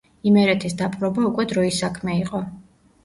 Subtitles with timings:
[0.29, 2.43] იმერეთის დაპყრობა უკვე დროის საქმე იყო.